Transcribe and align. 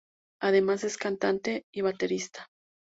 Además 0.41 0.83
es 0.83 0.97
cantante 0.97 1.67
y 1.71 1.81
baterista. 1.81 2.47